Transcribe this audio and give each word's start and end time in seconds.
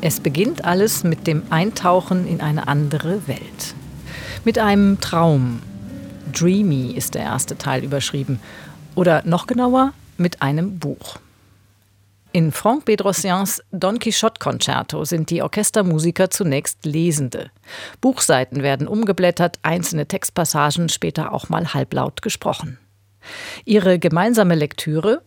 Es 0.00 0.20
beginnt 0.20 0.64
alles 0.64 1.02
mit 1.02 1.26
dem 1.26 1.42
Eintauchen 1.50 2.28
in 2.28 2.40
eine 2.40 2.68
andere 2.68 3.26
Welt. 3.26 3.74
Mit 4.44 4.56
einem 4.58 5.00
Traum. 5.00 5.60
Dreamy 6.32 6.92
ist 6.92 7.14
der 7.14 7.22
erste 7.22 7.58
Teil 7.58 7.82
überschrieben. 7.82 8.38
Oder 8.94 9.22
noch 9.24 9.48
genauer, 9.48 9.92
mit 10.16 10.40
einem 10.40 10.78
Buch. 10.78 11.16
In 12.30 12.52
Franck 12.52 12.84
Bedrossians 12.84 13.60
Don 13.72 13.98
Quixote 13.98 14.38
Concerto 14.38 15.04
sind 15.04 15.30
die 15.30 15.42
Orchestermusiker 15.42 16.30
zunächst 16.30 16.84
Lesende. 16.84 17.50
Buchseiten 18.00 18.62
werden 18.62 18.86
umgeblättert, 18.86 19.58
einzelne 19.62 20.06
Textpassagen 20.06 20.90
später 20.90 21.32
auch 21.32 21.48
mal 21.48 21.74
halblaut 21.74 22.22
gesprochen. 22.22 22.78
Ihre 23.64 23.98
gemeinsame 23.98 24.54
Lektüre 24.54 25.22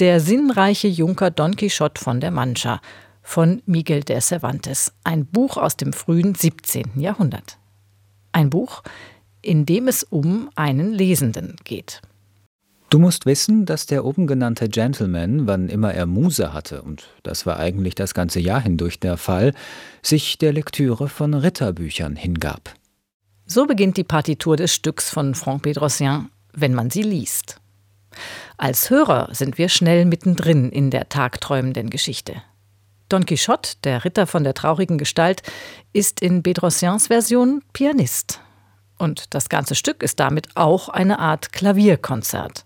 Der 0.00 0.20
sinnreiche 0.20 0.88
Junker 0.88 1.30
Don 1.30 1.56
Quixote 1.56 2.02
von 2.02 2.20
der 2.20 2.30
Mancha 2.30 2.80
von 3.22 3.62
Miguel 3.66 4.02
de 4.02 4.20
Cervantes, 4.20 4.92
ein 5.04 5.26
Buch 5.26 5.56
aus 5.56 5.76
dem 5.76 5.92
frühen 5.92 6.34
17. 6.34 7.00
Jahrhundert. 7.00 7.58
Ein 8.32 8.50
Buch, 8.50 8.82
in 9.40 9.66
dem 9.66 9.88
es 9.88 10.02
um 10.02 10.50
einen 10.54 10.92
Lesenden 10.92 11.56
geht. 11.64 12.02
Du 12.90 12.98
musst 12.98 13.24
wissen, 13.24 13.64
dass 13.64 13.86
der 13.86 14.04
oben 14.04 14.26
genannte 14.26 14.68
Gentleman, 14.68 15.46
wann 15.46 15.70
immer 15.70 15.94
er 15.94 16.04
Muse 16.04 16.52
hatte, 16.52 16.82
und 16.82 17.08
das 17.22 17.46
war 17.46 17.58
eigentlich 17.58 17.94
das 17.94 18.12
ganze 18.12 18.38
Jahr 18.38 18.60
hindurch 18.60 19.00
der 19.00 19.16
Fall, 19.16 19.54
sich 20.02 20.36
der 20.36 20.52
Lektüre 20.52 21.08
von 21.08 21.32
Ritterbüchern 21.32 22.16
hingab. 22.16 22.74
So 23.46 23.66
beginnt 23.66 23.96
die 23.96 24.04
Partitur 24.04 24.58
des 24.58 24.74
Stücks 24.74 25.08
von 25.08 25.34
Franck 25.34 25.62
Pedrossian, 25.62 26.28
wenn 26.52 26.74
man 26.74 26.90
sie 26.90 27.02
liest. 27.02 27.62
Als 28.58 28.90
Hörer 28.90 29.30
sind 29.32 29.56
wir 29.56 29.70
schnell 29.70 30.04
mittendrin 30.04 30.70
in 30.70 30.90
der 30.90 31.08
tagträumenden 31.08 31.88
Geschichte. 31.88 32.42
Don 33.12 33.26
Quixote, 33.26 33.74
der 33.84 34.06
Ritter 34.06 34.26
von 34.26 34.42
der 34.42 34.54
traurigen 34.54 34.96
Gestalt, 34.96 35.42
ist 35.92 36.22
in 36.22 36.42
Bedrossians 36.42 37.08
Version 37.08 37.62
Pianist. 37.74 38.40
Und 38.96 39.34
das 39.34 39.50
ganze 39.50 39.74
Stück 39.74 40.02
ist 40.02 40.18
damit 40.18 40.48
auch 40.54 40.88
eine 40.88 41.18
Art 41.18 41.52
Klavierkonzert. 41.52 42.64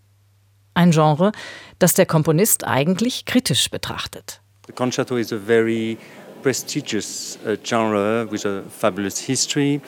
Ein 0.75 0.93
Genre, 0.93 1.33
das 1.81 1.95
der 1.95 2.07
Komponist 2.07 2.65
eigentlich 2.65 3.25
kritisch 3.25 3.69
betrachtet. 3.71 4.41
The 4.69 4.73
concerto 4.73 5.17
is 5.17 5.33
a 5.33 5.37
very 5.37 5.99
prestigious 6.43 7.41
uh, 7.45 7.57
genre 7.65 8.31
with 8.31 8.47
a 8.47 8.63
fabulous 8.71 9.19
history, 9.19 9.81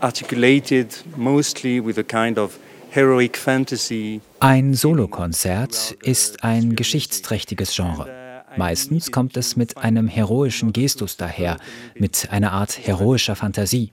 articulated 0.00 0.94
mostly 1.16 1.78
with 1.84 1.98
a 1.98 2.02
kind 2.02 2.38
of 2.38 2.58
heroic 2.88 3.36
fantasy. 3.36 4.22
Ein 4.40 4.72
Solokonzert 4.72 5.94
ist 6.02 6.42
ein 6.42 6.74
geschichtsträchtiges 6.74 7.74
Genre. 7.74 8.25
Meistens 8.56 9.12
kommt 9.12 9.36
es 9.36 9.56
mit 9.56 9.76
einem 9.76 10.08
heroischen 10.08 10.72
Gestus 10.72 11.16
daher, 11.16 11.58
mit 11.94 12.28
einer 12.30 12.52
Art 12.52 12.78
heroischer 12.86 13.36
Fantasie. 13.36 13.92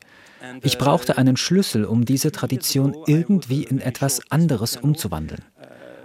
Ich 0.61 0.77
brauchte 0.77 1.17
einen 1.17 1.37
Schlüssel, 1.37 1.85
um 1.85 2.05
diese 2.05 2.31
Tradition 2.31 2.95
irgendwie 3.07 3.63
in 3.63 3.79
etwas 3.79 4.21
anderes 4.29 4.75
umzuwandeln. 4.75 5.43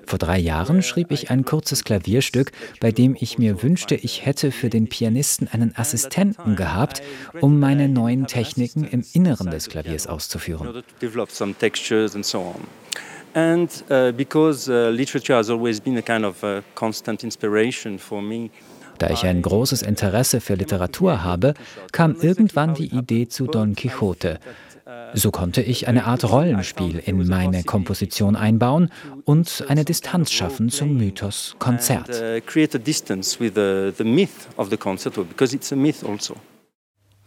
Vor 0.09 0.19
drei 0.19 0.39
Jahren 0.39 0.83
schrieb 0.83 1.11
ich 1.11 1.31
ein 1.31 1.45
kurzes 1.45 1.85
Klavierstück, 1.85 2.53
bei 2.81 2.93
dem 2.93 3.15
ich 3.21 3.37
mir 3.37 3.63
wünschte, 3.63 3.95
ich 3.95 4.25
hätte 4.25 4.53
für 4.53 4.71
den 4.71 4.89
Pianisten 4.89 5.49
einen 5.49 5.77
Assistenten 5.77 6.57
gehabt, 6.57 7.03
um 7.43 7.61
meine 7.61 7.91
neuen 7.91 8.27
Techniken 8.27 8.85
im 8.85 9.05
Inneren 9.13 9.51
des 9.51 9.69
Klaviers 9.69 10.07
auszuführen. 10.07 10.83
And 13.35 13.71
uh, 13.91 14.13
because 14.13 14.69
uh, 14.69 14.91
literature 14.91 15.37
has 15.37 15.51
always 15.51 15.81
been 15.81 15.97
a 15.97 16.03
kind 16.03 16.25
of 16.25 16.43
a 16.43 16.63
constant 16.75 17.23
inspiration 17.23 17.99
for 17.99 18.23
me. 18.23 18.51
Da 18.99 19.11
ich 19.11 19.25
ein 19.25 19.43
großes 19.43 19.83
Interesse 19.83 20.41
für 20.41 20.55
Literatur 20.55 21.23
habe, 21.23 21.55
kam 21.93 22.17
irgendwann 22.21 22.75
die 22.75 22.87
Idee 22.87 23.29
zu 23.29 23.47
Don 23.47 23.77
Quixote. 23.77 24.41
So 25.15 25.31
konnte 25.31 25.63
ich 25.63 25.87
eine 25.87 26.05
Art 26.05 26.31
Rollenspiel 26.31 26.99
in 27.05 27.27
meine 27.29 27.63
Komposition 27.63 28.37
einbauen 28.37 28.91
und 29.25 29.65
eine 29.69 29.85
Distanz 29.85 30.33
schaffen 30.33 30.71
zum 30.71 30.97
Mythos 30.97 31.57
Konzert. 31.59 32.09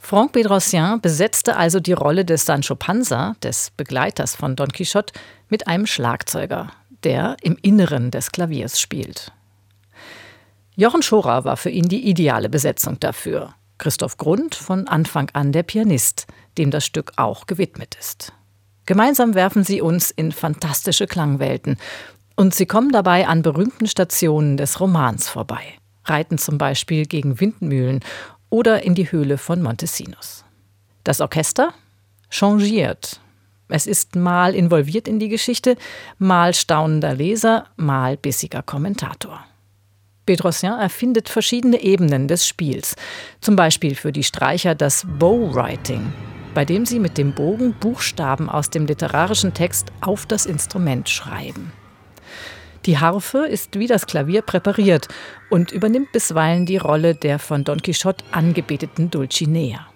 Franck 0.01 0.31
Bedrossian 0.33 0.99
besetzte 0.99 1.55
also 1.55 1.79
die 1.79 1.93
Rolle 1.93 2.25
des 2.25 2.45
Sancho 2.45 2.75
Panza, 2.75 3.35
des 3.43 3.69
Begleiters 3.77 4.35
von 4.35 4.55
Don 4.55 4.67
Quixote, 4.67 5.13
mit 5.47 5.67
einem 5.67 5.85
Schlagzeuger, 5.85 6.71
der 7.03 7.37
im 7.43 7.55
Inneren 7.61 8.09
des 8.09 8.31
Klaviers 8.31 8.81
spielt. 8.81 9.31
Jochen 10.75 11.03
Schorer 11.03 11.45
war 11.45 11.55
für 11.55 11.69
ihn 11.69 11.87
die 11.87 12.09
ideale 12.09 12.49
Besetzung 12.49 12.99
dafür. 12.99 13.53
Christoph 13.77 14.17
Grund 14.17 14.55
von 14.55 14.87
Anfang 14.87 15.29
an 15.33 15.51
der 15.51 15.63
Pianist, 15.63 16.25
dem 16.57 16.71
das 16.71 16.83
Stück 16.85 17.13
auch 17.17 17.45
gewidmet 17.45 17.95
ist. 17.99 18.33
Gemeinsam 18.87 19.35
werfen 19.35 19.63
sie 19.63 19.81
uns 19.81 20.09
in 20.09 20.31
fantastische 20.31 21.05
Klangwelten 21.05 21.77
und 22.35 22.55
sie 22.55 22.65
kommen 22.65 22.91
dabei 22.91 23.27
an 23.27 23.43
berühmten 23.43 23.87
Stationen 23.87 24.57
des 24.57 24.79
Romans 24.79 25.29
vorbei, 25.29 25.61
reiten 26.05 26.39
zum 26.39 26.57
Beispiel 26.57 27.05
gegen 27.05 27.39
Windmühlen 27.39 28.01
oder 28.51 28.83
in 28.83 28.93
die 28.93 29.11
Höhle 29.11 29.39
von 29.39 29.63
Montesinos. 29.63 30.45
Das 31.03 31.19
Orchester 31.19 31.73
changiert. 32.29 33.19
Es 33.69 33.87
ist 33.87 34.15
mal 34.15 34.53
involviert 34.53 35.07
in 35.07 35.17
die 35.17 35.29
Geschichte, 35.29 35.77
mal 36.19 36.53
staunender 36.53 37.15
Leser, 37.15 37.65
mal 37.77 38.17
bissiger 38.17 38.61
Kommentator. 38.61 39.43
Bedrossian 40.25 40.79
erfindet 40.79 41.29
verschiedene 41.29 41.81
Ebenen 41.81 42.27
des 42.27 42.45
Spiels, 42.45 42.95
zum 43.39 43.55
Beispiel 43.55 43.95
für 43.95 44.11
die 44.11 44.23
Streicher 44.23 44.75
das 44.75 45.07
Bowwriting, 45.17 46.13
bei 46.53 46.65
dem 46.65 46.85
sie 46.85 46.99
mit 46.99 47.17
dem 47.17 47.33
Bogen 47.33 47.73
Buchstaben 47.73 48.49
aus 48.49 48.69
dem 48.69 48.85
literarischen 48.85 49.53
Text 49.53 49.91
auf 50.01 50.25
das 50.25 50.45
Instrument 50.45 51.09
schreiben. 51.09 51.71
Die 52.85 52.97
Harfe 52.97 53.45
ist 53.45 53.77
wie 53.77 53.87
das 53.87 54.07
Klavier 54.07 54.41
präpariert 54.41 55.07
und 55.49 55.71
übernimmt 55.71 56.11
bisweilen 56.11 56.65
die 56.65 56.77
Rolle 56.77 57.13
der 57.13 57.37
von 57.37 57.63
Don 57.63 57.81
Quixote 57.81 58.25
angebeteten 58.31 59.11
Dulcinea. 59.11 59.87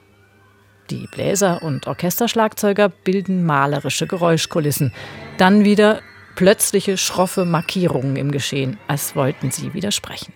Die 0.91 1.07
Bläser 1.11 1.63
und 1.63 1.87
Orchesterschlagzeuger 1.87 2.89
bilden 2.89 3.43
malerische 3.43 4.05
Geräuschkulissen. 4.05 4.93
Dann 5.39 5.65
wieder 5.65 6.01
plötzliche 6.35 6.97
schroffe 6.97 7.43
Markierungen 7.43 8.17
im 8.17 8.31
Geschehen, 8.31 8.77
als 8.87 9.15
wollten 9.15 9.49
sie 9.49 9.73
widersprechen. 9.73 10.33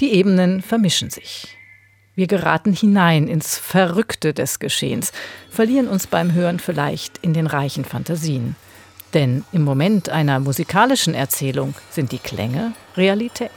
Die 0.00 0.12
Ebenen 0.14 0.60
vermischen 0.60 1.10
sich. 1.10 1.56
Wir 2.16 2.26
geraten 2.26 2.72
hinein 2.72 3.28
ins 3.28 3.58
Verrückte 3.58 4.34
des 4.34 4.58
Geschehens, 4.58 5.12
verlieren 5.50 5.86
uns 5.86 6.08
beim 6.08 6.32
Hören 6.32 6.58
vielleicht 6.58 7.18
in 7.18 7.32
den 7.32 7.46
reichen 7.46 7.84
Fantasien. 7.84 8.56
Denn 9.14 9.44
im 9.52 9.62
Moment 9.62 10.08
einer 10.08 10.40
musikalischen 10.40 11.14
Erzählung 11.14 11.74
sind 11.88 12.10
die 12.10 12.18
Klänge 12.18 12.72
Realität. 12.96 13.50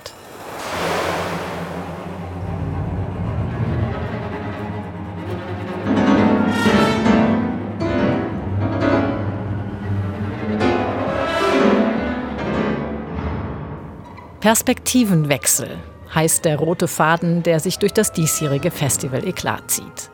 Perspektivenwechsel 14.40 15.78
heißt 16.14 16.46
der 16.46 16.58
rote 16.58 16.88
Faden, 16.88 17.44
der 17.44 17.60
sich 17.60 17.80
durch 17.80 17.92
das 17.92 18.14
diesjährige 18.14 18.72
Festival 18.72 19.28
Eklat 19.28 19.72
zieht. 19.72 20.12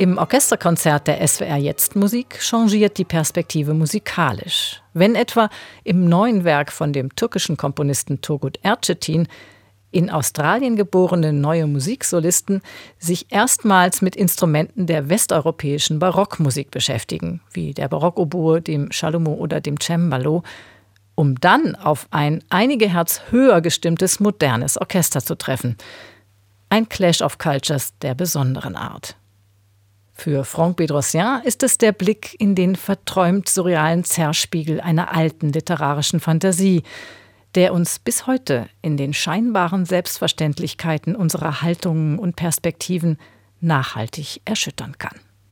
Im 0.00 0.16
Orchesterkonzert 0.16 1.08
der 1.08 1.28
SWR 1.28 1.58
Jetzt 1.58 1.94
Musik 1.94 2.40
changiert 2.40 2.96
die 2.96 3.04
Perspektive 3.04 3.74
musikalisch. 3.74 4.80
Wenn 4.94 5.14
etwa 5.14 5.50
im 5.84 6.08
neuen 6.08 6.44
Werk 6.44 6.72
von 6.72 6.94
dem 6.94 7.14
türkischen 7.16 7.58
Komponisten 7.58 8.22
Turgut 8.22 8.58
Erçetin 8.62 9.28
in 9.90 10.08
Australien 10.08 10.76
geborene 10.76 11.34
neue 11.34 11.66
Musiksolisten 11.66 12.62
sich 12.98 13.26
erstmals 13.28 14.00
mit 14.00 14.16
Instrumenten 14.16 14.86
der 14.86 15.10
westeuropäischen 15.10 15.98
Barockmusik 15.98 16.70
beschäftigen, 16.70 17.42
wie 17.52 17.74
der 17.74 17.88
Barockoboe, 17.88 18.62
dem 18.62 18.88
Chalumeau 18.88 19.34
oder 19.34 19.60
dem 19.60 19.78
Cembalo, 19.78 20.44
um 21.14 21.38
dann 21.38 21.74
auf 21.76 22.06
ein 22.10 22.42
einige 22.48 22.88
Herz 22.88 23.20
höher 23.28 23.60
gestimmtes 23.60 24.18
modernes 24.18 24.78
Orchester 24.78 25.20
zu 25.20 25.34
treffen. 25.34 25.76
Ein 26.70 26.88
Clash 26.88 27.20
of 27.20 27.36
Cultures 27.36 27.92
der 28.00 28.14
besonderen 28.14 28.76
Art. 28.76 29.19
Für 30.22 30.44
Franck 30.44 30.76
Bedrossian 30.76 31.42
ist 31.44 31.62
es 31.62 31.78
der 31.78 31.92
Blick 31.92 32.38
in 32.38 32.54
den 32.54 32.76
verträumt 32.76 33.48
surrealen 33.48 34.04
Zerspiegel 34.04 34.78
einer 34.78 35.16
alten 35.16 35.50
literarischen 35.50 36.20
Fantasie, 36.20 36.82
der 37.54 37.72
uns 37.72 37.98
bis 37.98 38.26
heute 38.26 38.68
in 38.82 38.98
den 38.98 39.14
scheinbaren 39.14 39.86
Selbstverständlichkeiten 39.86 41.16
unserer 41.16 41.62
Haltungen 41.62 42.18
und 42.18 42.36
Perspektiven 42.36 43.16
nachhaltig 43.62 44.42
erschüttern 44.44 44.98
kann. 44.98 45.18